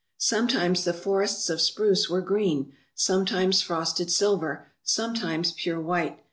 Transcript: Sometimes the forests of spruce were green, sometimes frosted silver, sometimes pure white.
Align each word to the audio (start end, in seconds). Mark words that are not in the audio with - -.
Sometimes 0.17 0.83
the 0.83 0.93
forests 0.95 1.47
of 1.47 1.61
spruce 1.61 2.09
were 2.09 2.21
green, 2.21 2.73
sometimes 2.95 3.61
frosted 3.61 4.11
silver, 4.11 4.65
sometimes 4.81 5.51
pure 5.51 5.79
white. 5.79 6.19